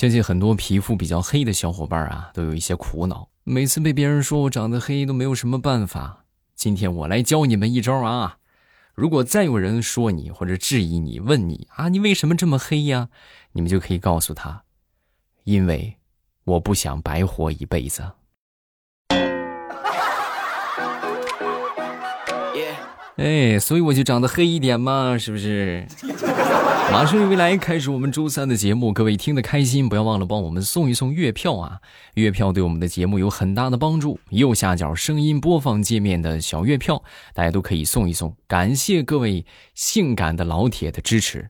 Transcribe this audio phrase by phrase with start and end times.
[0.00, 3.28] 相信很多皮肤比较黑的小伙伴啊，都有一些苦恼。
[3.44, 6.24] 每次被别人说我长得黑，都没有什么办法。
[6.54, 8.38] 今天我来教你们一招啊！
[8.94, 13.10] 如果再有人说你或者质疑你，问你啊，你为什么这么黑呀？
[13.52, 14.62] 你们就可以告诉他，
[15.44, 15.98] 因为
[16.44, 18.02] 我不想白活一辈子。
[23.18, 25.86] 哎，所以我就长得黑一点嘛，是不是？
[26.90, 31.80] 马上与未来开始我们周三的节目，各位听得开心，不要忘了帮我们送一送月票啊！
[32.14, 34.18] 月票对我们的节目有很大的帮助。
[34.30, 38.36] 右下角声音播放界面的小月票，大家都可以送一送。
[38.48, 41.48] 感谢各位性感的老铁的支持。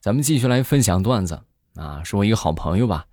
[0.00, 1.42] 咱们继续来分享段子
[1.74, 3.04] 啊，是我一个好朋友吧。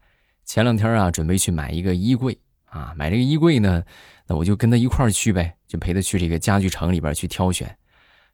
[0.46, 3.84] 前两天啊，准备去买一个衣柜啊，买这个衣柜呢，
[4.26, 7.78] 那我就跟他一块去呗，就陪他去这个家具城里边去挑选。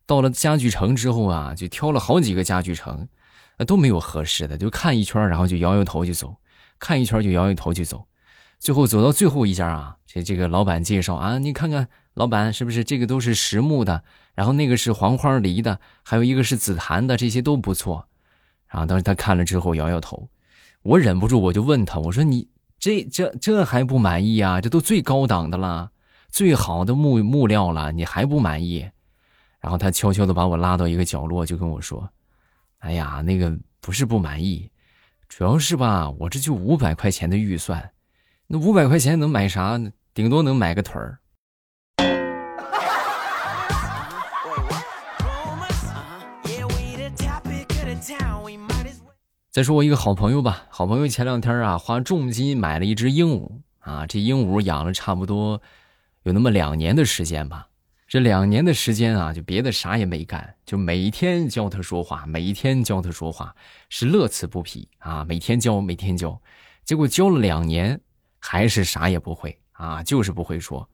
[0.06, 3.08] 到了家具城之后啊，就挑了好几个家具城，
[3.68, 6.36] 都没有合适的，就看一圈，然后就摇摇头就走，
[6.80, 8.06] 看一圈就摇摇头就走，
[8.60, 14.04] 最后走到最后一家啊，这这个老板介绍啊，你看看老板是不是这个都是实木的，
[14.36, 18.08] 然后那个是黄花梨的，还有一个是紫檀的，这些都不错。
[18.68, 20.30] 然后当时他看了之后摇摇头，
[20.82, 22.48] 我忍不住我就问他，我说你
[22.80, 24.60] 这这这还不满意啊？
[24.60, 25.92] 这都最高档的了，
[26.30, 28.90] 最好的木木料了，你还不满意？
[29.60, 32.10] 然后他悄悄的把我拉到一个角落，就跟我说
[32.84, 34.70] ：“哎呀，那个不是不满意，
[35.30, 37.92] 主要是吧，我这就五百块钱的预算，
[38.46, 39.80] 那五百块钱能买啥？
[40.14, 41.18] 顶多能买个腿儿。”
[49.50, 55.62] 再说我一个好朋友吧，好朋友前两天啊，花重金买了一只鹦鹉啊，这鹦鹉养了差不多
[56.24, 57.70] 有那么两年的时间吧。
[58.08, 63.56] 这两年的时间啊，就别的啥也没干，就每天教他说话，每天教他说话，
[63.90, 65.24] 是乐此不疲啊！
[65.24, 66.40] 每天教，每天教，
[66.84, 68.00] 结果教了两年，
[68.40, 70.88] 还是啥也不会啊，就是不会说，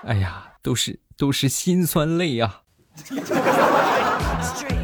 [0.05, 2.61] 哎呀，都是都是心酸泪呀。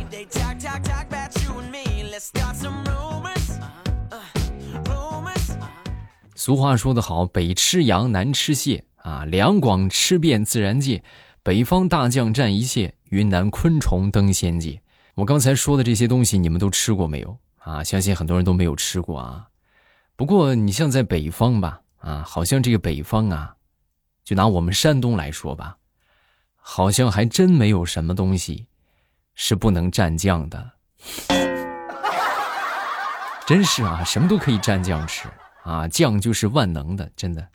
[6.40, 9.26] 俗话说得好，北吃羊，南吃蟹啊。
[9.26, 11.04] 两广吃遍自然界，
[11.44, 14.82] 北方大酱蘸一切，云南昆虫登仙界。
[15.16, 17.84] 我刚才说的这些东西，你们都吃过没有啊？
[17.84, 19.48] 相信很多人都没有吃过啊。
[20.16, 23.54] 不过你像在北方吧，啊，好像这个北方啊，
[24.24, 25.76] 就拿我们山东来说吧，
[26.56, 28.66] 好像还真没有什么东西
[29.36, 30.72] 是不能蘸酱的。
[33.46, 35.28] 真是啊，什么都可以蘸酱吃。
[35.69, 37.47] 啊，酱就是万能的，真的。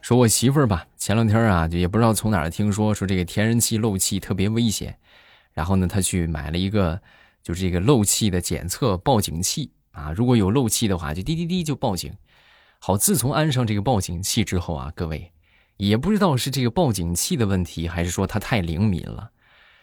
[0.00, 4.96] 说我媳妇儿吧，前两天啊，就也不知道从哪儿听说，说这个天然气漏气特别危险，
[5.52, 7.00] 然后呢，她去买了一个，
[7.42, 12.14] 就是这个漏气的检测报警器啊，如果有漏气的话，就滴滴滴就报警。
[12.78, 15.32] 好，自从安上这个报警器之后啊，各位
[15.76, 19.28] 也不知道是这个报警器的问题，还是说它太灵敏了。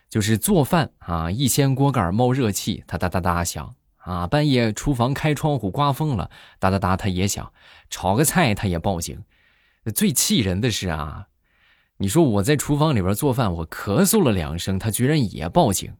[0.09, 3.75] 就是做饭啊一掀锅盖冒热气它哒哒哒响。
[3.98, 7.51] 啊半夜厨房开窗户刮风了哒哒哒它也响。
[7.89, 9.21] 炒个菜它也报警。
[9.94, 11.27] 最气人的是啊
[11.98, 15.94] 你说我在厨房里边做饭我咳嗽了两声他居然也报警。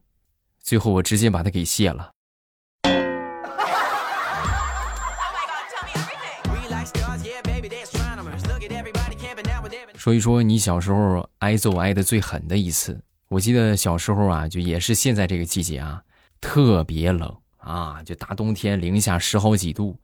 [0.60, 2.10] 最后我直接把它给卸了。
[9.96, 12.98] 说一说你小时候挨揍挨的最狠的一次。
[13.28, 16.02] 我记得小时候啊，就也是现在这个季节啊，
[16.40, 19.98] 特别冷啊，就大冬天零下十好几度。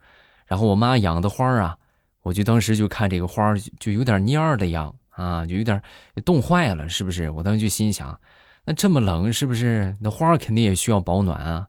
[0.47, 1.76] 然后我妈养的花啊，
[2.23, 5.81] 我就当时就看这个花就有点蔫儿的样啊，就有点
[6.23, 7.31] 冻坏了，是不是？
[7.31, 8.21] 我当时就心想，
[8.67, 11.67] 那这么冷，是不是那花肯定也需要保暖啊？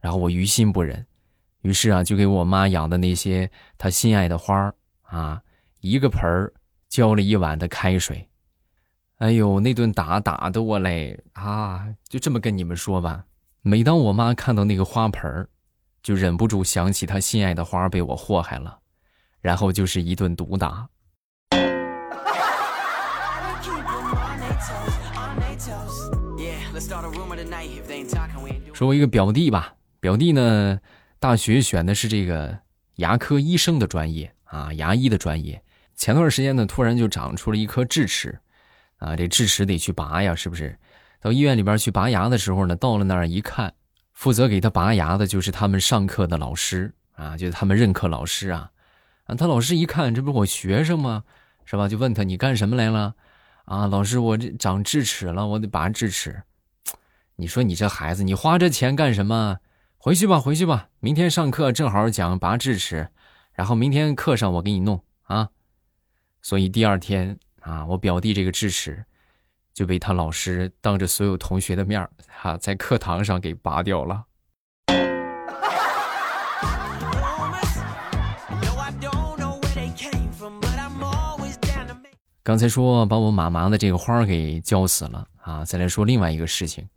[0.00, 1.06] 然后我于心不忍，
[1.60, 4.72] 于是啊，就给我妈养的那些她心爱的花
[5.02, 5.42] 啊，
[5.80, 6.50] 一个盆儿
[6.88, 8.26] 浇了一碗的开水。
[9.18, 11.86] 哎呦，那顿打打的我嘞啊！
[12.06, 13.24] 就这么跟你们说吧，
[13.62, 15.48] 每当我妈看到那个花盆儿，
[16.02, 18.78] 就忍不住想起她心爱的花被我祸害了，
[19.40, 20.86] 然后就是一顿毒打。
[28.74, 30.78] 说，我一个表弟吧，表弟呢，
[31.18, 32.58] 大学选的是这个
[32.96, 35.62] 牙科医生的专业啊，牙医的专业。
[35.94, 38.38] 前段时间呢，突然就长出了一颗智齿。
[38.98, 40.78] 啊，这智齿得去拔呀，是不是？
[41.20, 43.72] 到医院里边去拔牙的时候呢，到了那儿一看，
[44.12, 48.70] 负责给他拔牙的就是他们上课的老师啊，就是他们任课老师啊。
[49.24, 51.24] 啊，他老师一看，这不是我学生吗？
[51.64, 51.88] 是吧？
[51.88, 53.14] 就问他你干什么来了？
[53.64, 56.42] 啊，老师，我这长智齿了，我得拔智齿。
[57.34, 59.58] 你说你这孩子，你花这钱干什么？
[59.98, 63.08] 回去吧，回去吧，明天上课正好讲拔智齿，
[63.52, 65.48] 然后明天课上我给你弄啊。
[66.40, 67.38] 所以第二天。
[67.66, 67.84] 啊！
[67.84, 69.04] 我表弟这个智齿
[69.74, 74.24] 就被他老师当着所有同学的面哈，在课堂上给拔掉了。
[82.44, 85.64] 刚才说把我妈妈的这个花给浇死了啊！
[85.64, 86.88] 再来说另外一个事情，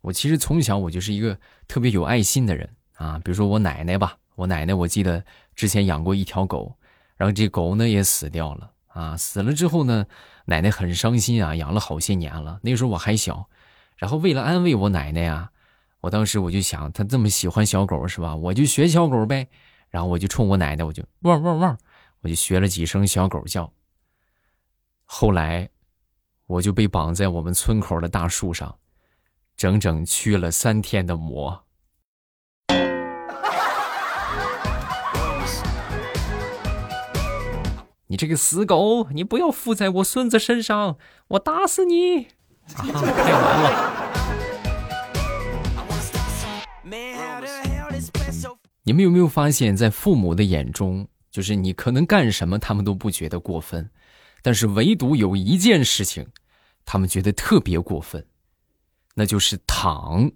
[0.00, 1.38] 我其实从小我就是一个
[1.68, 3.20] 特别有爱心的人啊。
[3.24, 5.24] 比如说我奶奶吧，我奶奶我记得
[5.54, 6.76] 之前养过一条狗，
[7.16, 8.72] 然后这狗呢也死掉了。
[8.98, 10.06] 啊，死了之后呢，
[10.46, 12.58] 奶奶很伤心啊，养了好些年了。
[12.64, 13.48] 那时候我还小，
[13.96, 15.52] 然后为了安慰我奶奶呀，
[16.00, 18.34] 我当时我就想，她这么喜欢小狗是吧？
[18.34, 19.48] 我就学小狗呗。
[19.90, 21.78] 然后我就冲我奶奶，我就汪汪汪，
[22.22, 23.72] 我就学了几声小狗叫。
[25.04, 25.70] 后来，
[26.46, 28.76] 我就被绑在我们村口的大树上，
[29.56, 31.64] 整整驱了三天的魔。
[38.10, 40.96] 你这个死狗，你不要附在我孙子身上，
[41.28, 42.24] 我打死你！
[42.74, 44.04] 啊，太完了！
[48.84, 53.90] 你们有没有发现，在父母的眼中，就是你可能干什么，他们都不觉得过分，
[54.40, 56.28] 但是唯独有一件事情，
[56.86, 58.26] 他们觉得特别过分，
[59.16, 60.32] 那就是躺。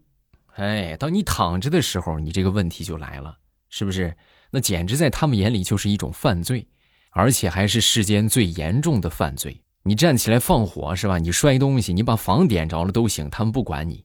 [0.57, 3.39] 哎，当你躺着的时候，你这个问题就来了，
[3.71, 4.15] 是不是？
[4.51, 6.69] 那简直在他们眼里就是一种犯罪。
[7.13, 9.63] 而且还是世间最严重的犯罪。
[9.85, 11.19] 你站起来放火是吧？
[11.19, 14.05] 你摔东西，你把房点着了都行，他们不管你。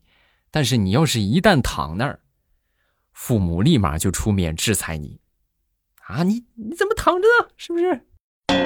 [0.51, 2.19] 但是你要是一旦躺那儿，
[3.13, 5.19] 父母立马就出面制裁你。
[6.05, 7.49] 啊，你你怎么躺着呢？
[7.57, 8.01] 是不是？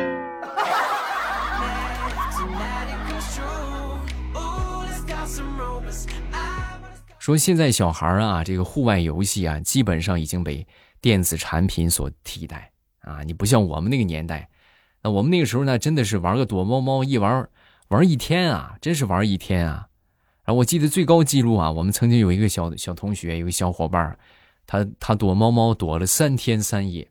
[7.19, 10.65] 说现在小孩啊，这个户外游戏啊，基本上已经被
[10.99, 12.70] 电子产品所替代。
[13.01, 14.49] 啊，你不像我们那个年代，
[15.01, 17.47] 那我们那个时候呢，真的是玩个躲猫猫，一玩
[17.89, 19.87] 玩一天啊，真是玩一天啊。
[20.43, 24.17] 然后我记得最高记录啊，我们曾经有一个小小同学，有个小伙伴，
[24.65, 27.09] 他他躲猫猫躲了三天三夜，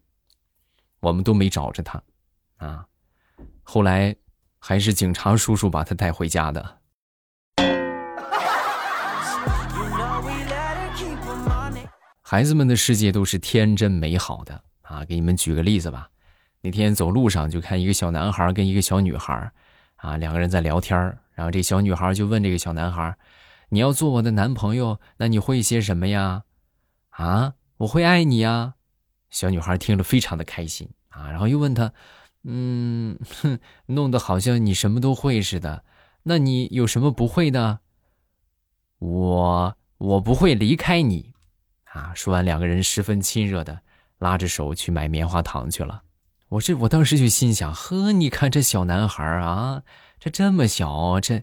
[1.01, 2.03] 我们都没找着他，
[2.57, 2.87] 啊，
[3.63, 4.15] 后来
[4.59, 6.79] 还是警察叔叔把他带回家的。
[12.23, 14.63] 孩子们的世界都是天真美好的。
[14.91, 16.11] 啊，给你们举个例子吧。
[16.61, 19.53] 那天走路上就看一个小男孩跟一个小女孩，
[19.95, 20.99] 啊，两个人在聊天
[21.33, 23.17] 然后这小女孩就问这个小男孩
[23.71, 26.43] ：“你要做我的男朋友，那你会些什么呀？”
[27.11, 28.75] 啊，我会爱你呀。
[29.31, 31.93] 小女孩听了非常的开心啊，然后又问他
[32.43, 35.85] ：“嗯，哼，弄得好像你什么都会似的。
[36.25, 37.79] 那你有什么不会的？”
[38.99, 41.33] 我我不会离开你。
[41.85, 43.83] 啊，说完，两个人十分亲热的。
[44.21, 46.03] 拉着手去买棉花糖去了，
[46.51, 49.83] 我这我当时就心想：呵，你看这小男孩啊，
[50.19, 51.43] 这这么小，这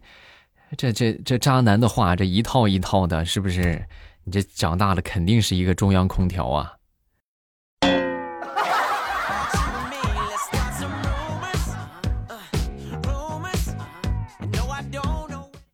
[0.78, 3.84] 这这这渣男的话，这一套一套的，是不是？
[4.26, 6.74] 你这长大了肯定是一个中央空调啊！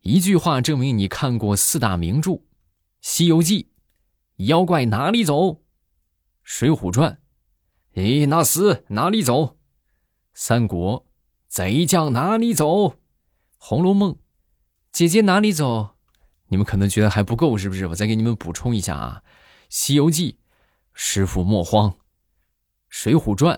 [0.00, 2.30] 一句话证明你看过四大名著，
[3.00, 3.64] 《西游记》，
[4.46, 5.34] 妖怪哪里走？
[6.44, 7.18] 《水浒传》，
[7.98, 9.42] 咦，那厮哪里走？
[10.34, 11.00] 《三国》，
[11.48, 12.66] 贼将哪里走？
[13.56, 14.12] 《红楼梦》，
[14.92, 15.96] 姐姐哪里走？
[16.48, 17.86] 你们可能觉得还不够，是不是？
[17.86, 19.22] 我再给你们补充一下啊，
[19.70, 20.32] 《西游记》，
[20.92, 21.88] 师傅莫慌；
[22.88, 23.56] 《水浒传》，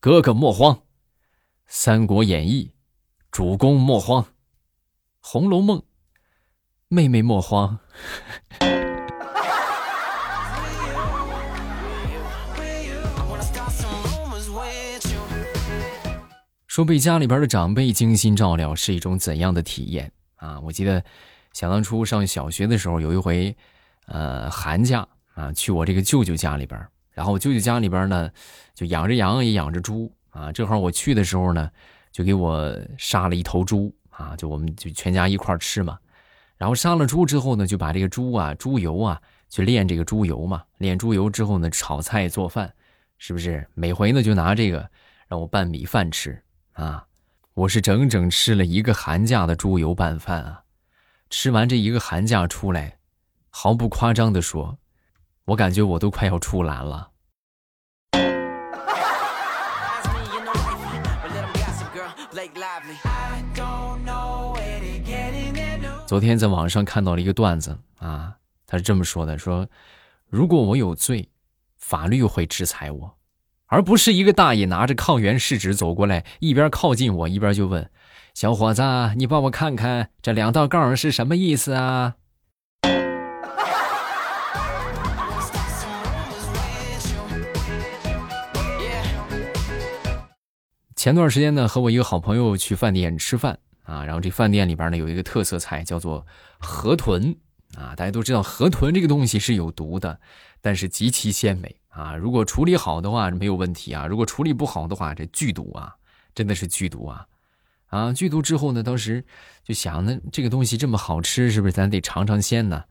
[0.00, 0.74] 哥哥莫慌；
[1.66, 2.66] 《三国演义》，
[3.30, 4.22] 主公莫慌；
[5.20, 5.78] 《红楼梦》，
[6.88, 7.78] 妹妹莫慌。
[16.78, 20.60] 说被家里边的长辈精心照料是一种怎样的体验啊？
[20.60, 21.02] 我记得，
[21.52, 23.56] 想当初上小学的时候，有一回，
[24.06, 25.04] 呃，寒假
[25.34, 26.80] 啊，去我这个舅舅家里边，
[27.10, 28.30] 然后我舅舅家里边呢，
[28.76, 30.52] 就养着羊也养着猪啊。
[30.52, 31.68] 正好我去的时候呢，
[32.12, 35.98] 就给我杀了一头猪啊，就我们就全家一块吃嘛。
[36.58, 40.62] 然后杀了猪之后呢，就把这个猪啊、猪油啊，去炼这个猪油嘛。
[40.76, 42.72] 炼猪油之后呢，炒菜做饭，
[43.18, 43.66] 是不是？
[43.74, 44.88] 每回呢，就拿这个
[45.26, 46.40] 让我拌米饭吃。
[46.78, 47.04] 啊，
[47.54, 50.62] 我是整整吃了一个寒假的猪油拌饭啊！
[51.28, 52.98] 吃完这一个寒假出来，
[53.50, 54.78] 毫不夸张的说，
[55.46, 57.10] 我感觉我都快要出栏了。
[66.06, 68.36] 昨天在网上看到了一个段子啊，
[68.68, 69.68] 他是这么说的：说
[70.28, 71.28] 如果我有罪，
[71.76, 73.17] 法律会制裁我。
[73.70, 77.90] 而不是一个大爷拿着抗原试纸走过来，一边靠近我，一边就问
[78.32, 78.82] ：“小伙子，
[79.16, 82.14] 你帮我看看这两道杠是什么意思啊？”
[90.96, 96.26] 前段时间呢，和我一个好朋友去饭店吃饭啊，然后这饭店里边呢有一个特色菜叫做
[96.58, 97.36] 河豚
[97.76, 100.18] 啊，大家都知道河豚这个东西是有毒的，
[100.62, 101.76] 但是极其鲜美。
[101.98, 105.96] 啊，如果处理好的话没有问题啊，如果处理不好的话，这剧毒啊，
[106.32, 107.26] 真的是剧毒啊！
[107.86, 109.24] 啊，剧毒之后呢，当时
[109.64, 112.84] 就想，那这个东西这么好吃，是不是咱得尝尝鲜呢？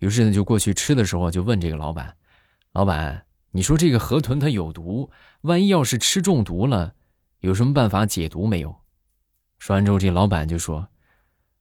[0.00, 2.16] 于是呢，就过去吃的时候就问这个老板
[2.74, 5.08] ：“老板，你说这个河豚它有毒，
[5.42, 6.94] 万一要是吃中毒了，
[7.38, 8.74] 有什么办法解毒没有？”
[9.60, 10.88] 说完之后，这老板就说：“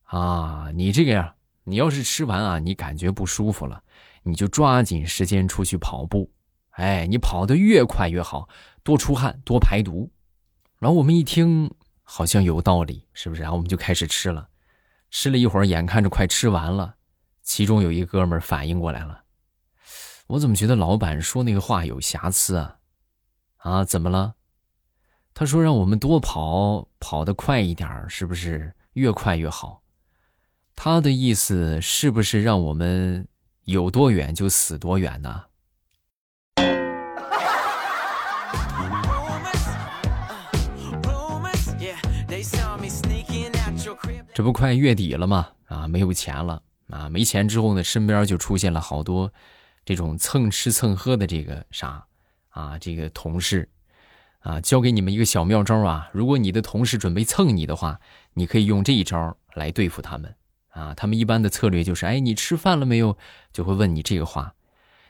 [0.06, 3.84] 啊，你这个呀，你要是吃完啊，你感觉不舒服了，
[4.24, 6.28] 你就抓紧时间出去跑步。”
[6.78, 8.48] 哎，你跑得越快越好，
[8.84, 10.12] 多出汗，多排毒。
[10.78, 13.42] 然后我们一听，好像有道理，是不是？
[13.42, 14.50] 然后我们就开始吃了，
[15.10, 16.96] 吃了一会儿，眼看着快吃完了，
[17.42, 19.24] 其中有一哥们儿反应过来了，
[20.28, 22.78] 我怎么觉得老板说那个话有瑕疵啊？
[23.58, 24.36] 啊，怎么了？
[25.34, 29.82] 他说让我们多跑，跑得快一点，是不是越快越好？
[30.76, 33.28] 他的意思是不是让我们
[33.64, 35.46] 有多远就死多远呢？
[44.38, 45.48] 这不快月底了吗？
[45.66, 47.10] 啊，没有钱了啊！
[47.10, 49.34] 没钱之后呢，身边就出现了好多
[49.84, 52.06] 这种蹭吃蹭喝的这个啥
[52.50, 53.68] 啊，这个同事
[54.42, 56.08] 啊，教给你们一个小妙招啊！
[56.14, 58.00] 如果你的同事准备蹭你的话，
[58.36, 60.36] 你可以用这一招来对付他们
[60.70, 60.94] 啊！
[60.94, 63.18] 他们一般的策略就是：哎，你吃饭了没有？
[63.52, 64.54] 就会问你这个话，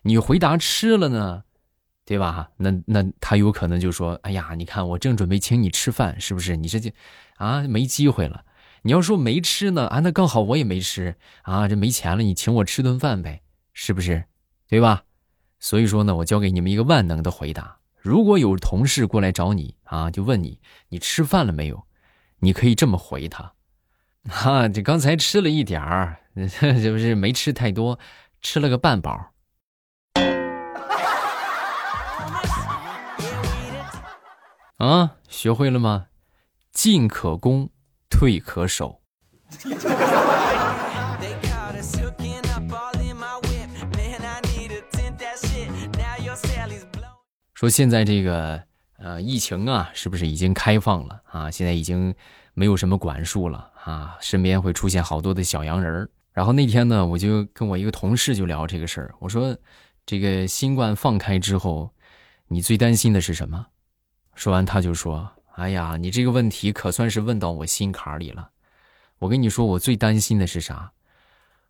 [0.03, 1.43] 你回答吃了呢，
[2.05, 2.51] 对吧？
[2.55, 6.55] 那那他有可能就说：哎呀，你看我正准备请你吃饭，是不是？
[6.55, 6.89] 你这就
[7.35, 8.45] 啊，没机会了。
[8.83, 13.41] 你要说没吃呢啊，那刚好我也没吃啊，这没钱了，你请我吃顿饭呗，
[13.73, 14.25] 是不是？
[14.67, 15.03] 对吧？
[15.59, 21.87] 所以说呢，我教给你们一个万能的回答：如果有同事过来找你啊，就问你你吃饭了没有，
[22.39, 23.53] 你可以这么回他：
[24.29, 27.97] 哈， 这刚才吃了一点儿， 这不是没吃太多，
[28.41, 29.33] 吃了个半饱。
[34.77, 36.07] 啊，学会了吗？
[36.71, 37.71] 进可攻。
[38.09, 38.99] 退可守。
[47.53, 48.61] 说现在这个
[48.97, 51.49] 呃疫情啊，是不是已经开放了啊？
[51.49, 52.13] 现在已经
[52.53, 56.09] 没有什么管束了啊，身边会出现好多的小洋人儿。
[56.33, 59.57] 然后那天呢，我就跟我一个同事就聊这个事儿，我说
[60.05, 61.91] 这个新冠放开之后，
[62.47, 63.65] 你最担心的是什么？
[64.35, 65.31] 说完他就说。
[65.57, 68.51] 哎呀，你这个问题可算是问到我心坎里了。
[69.17, 70.91] 我跟你说，我最担心的是啥？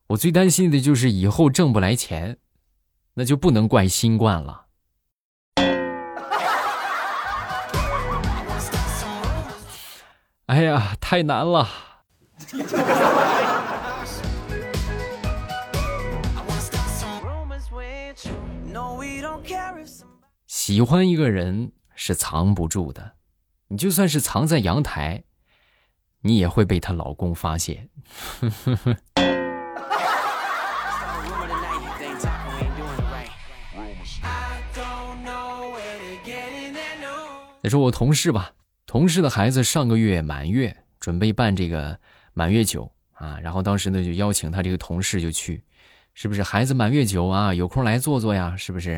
[0.08, 2.38] 我最担心的就是以后挣不来钱，
[3.13, 4.65] 那就不能怪新冠了。
[10.48, 11.70] 哎呀，太难了。
[20.46, 23.13] 喜欢一个人是藏不住的。
[23.69, 25.24] 你就算是藏在阳台，
[26.21, 27.89] 你也会被她老公发现。
[37.63, 38.53] 再说我同事吧，
[38.86, 42.00] 同事的孩子上个月满月，准备办这个
[42.33, 45.62] 满月酒啊，然后当时呢就邀请他这个同事就去，
[46.13, 46.41] 是不是？
[46.41, 48.91] 孩子满月酒啊，有空来坐坐呀，是不是？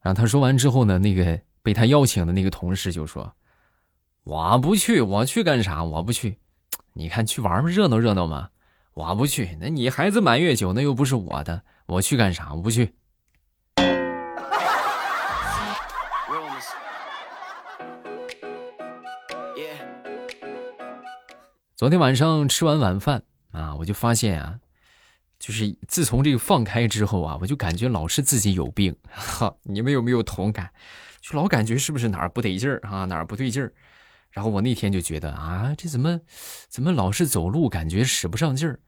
[0.00, 3.34] 然后他说完之后呢，那个被他邀请的那个同事就说
[4.24, 5.82] ：“我不去，我去干啥？
[5.82, 6.38] 我不去。
[6.94, 8.50] 你看去玩嘛，热闹热闹嘛。
[8.94, 9.56] 我不去。
[9.60, 12.54] 那你孩子满月酒，那又不是我的，我去干啥？
[12.54, 12.94] 我不去。”
[21.74, 24.60] 昨天晚上吃完晚饭啊，我就发现啊，
[25.40, 28.94] 就是自从这个放开之后啊，我就感觉老是自己有病。
[29.10, 30.70] 哈， 你们有没有同感？
[31.20, 33.72] 就老感觉是不是哪儿不得劲儿啊，哪儿不对劲儿？
[34.32, 36.20] 然后我那天就觉得啊，这怎么
[36.68, 38.80] 怎么老是走路感觉使不上劲儿，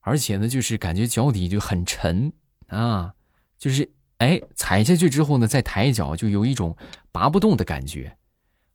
[0.00, 2.32] 而且呢，就是感觉脚底就很沉
[2.68, 3.14] 啊，
[3.58, 6.76] 就是哎踩下去之后呢，再抬脚就有一种
[7.10, 8.16] 拔不动的感觉。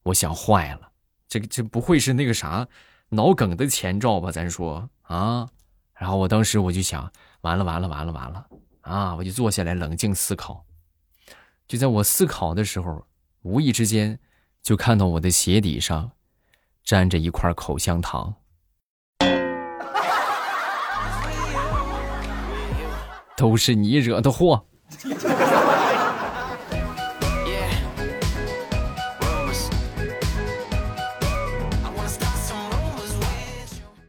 [0.04, 0.92] 我想坏了，
[1.28, 2.68] 这个这不会是那个啥？
[3.10, 5.48] 脑梗的前兆吧，咱说啊，
[5.94, 8.48] 然后我当时我就想，完了完了完了完了
[8.82, 9.16] 啊！
[9.16, 10.66] 我就坐下来冷静思考。
[11.68, 13.06] 就在我思考的时候，
[13.44, 14.20] 无意之间
[14.66, 16.10] 就看到我的鞋底上
[16.86, 18.34] 粘着一块口香糖，
[23.38, 24.66] 都是你惹的祸。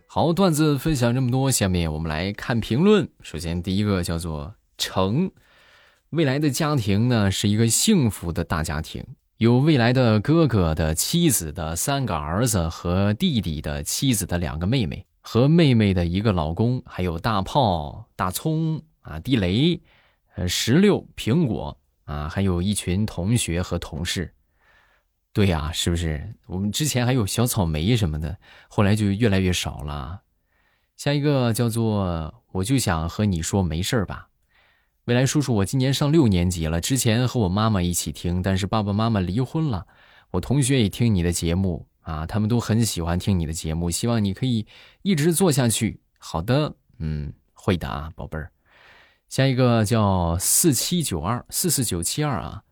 [0.07, 3.07] 好，段子分享这么多，下面我们来看评论。
[3.21, 5.31] 首先，第一个叫做成，
[6.09, 9.05] 未来的家庭呢是一个幸福的大家庭，
[9.39, 19.79] 有未来的哥哥的妻子的三个儿子和弟弟的妻子的两个妹妹和妹妹的一个老公，还有大炮、大葱啊、地雷、
[20.37, 24.33] 呃石榴、苹果啊，还有一群同学和同事。
[25.35, 26.35] 对呀，是不是？
[26.47, 30.23] 我们之前还有小草莓什么的，后来就越来越少了。
[30.97, 34.29] 下一个叫做，我就想和你说没事吧。
[35.07, 39.87] 未来叔叔，我今年上六年级了，之前和我妈妈一起听，但是爸爸妈妈离婚了。
[40.33, 44.67] 我同学也听你的节目啊，他们都很喜欢听你的节目，希望你可以
[45.03, 46.01] 一直做下去。
[46.19, 48.51] 好的，嗯，会的啊，宝贝儿。
[49.29, 52.65] 下一个叫四七九二四四九七二啊。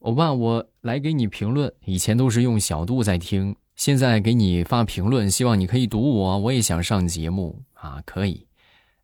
[0.00, 1.72] 欧巴，我来给你评论。
[1.84, 6.38] 以前都是用小度在听，现在给你发评论，希望你可以读我。
[6.38, 8.44] 我也想上节目啊，可以。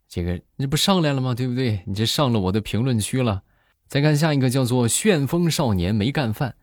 [0.09, 1.35] 这个你不上来了吗？
[1.35, 1.83] 对不对？
[1.87, 3.42] 你这上了我的评论区了。
[3.88, 6.55] 再看下一个，叫做旋风少年没干饭。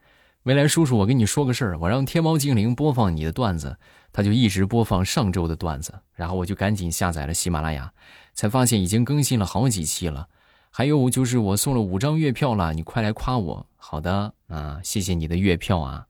[0.44, 3.78] 未来叔叔，我跟你说个事儿，我让天猫精灵播放你的段子，
[4.12, 7.94] 他就一直播放上周的段子，然后我就赶紧下载了喜马拉雅，
[8.34, 10.28] 才发现已经更新了好几期了。
[10.70, 13.66] 还有就是我送了五张月票了，你快来夸我。
[13.78, 16.08] 好的啊，谢谢你的月票啊。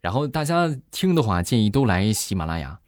[0.00, 2.78] 然后大家听的话，建议都来喜马拉雅。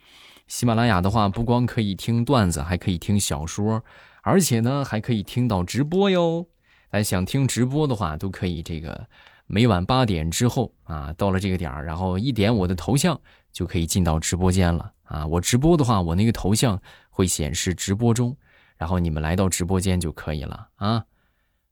[0.49, 3.85] 喜马拉雅的话，不光可以听段子，还可以听小说，
[4.23, 6.47] 而且呢，还可以听到直播哟。
[6.91, 9.07] 大家想听直播的话，都可以这个
[9.47, 13.21] 每晚八点之后啊，到了这个点儿，然后一点我的头像
[13.53, 15.27] 就可以进到直播间了啊。
[15.27, 16.81] 我直播的话，我那个头像
[17.11, 18.37] 会显示直播中。
[18.79, 21.05] 然后你们来到直播间就可以了啊！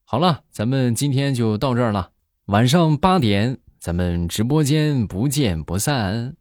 [0.05, 2.11] 好了，咱们今天就到这儿了。
[2.47, 6.35] 晚上八点，咱们直播间不见不散。